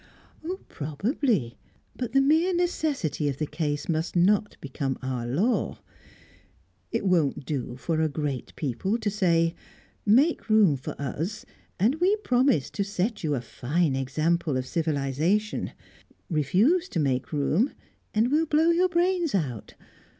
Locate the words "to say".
8.97-9.53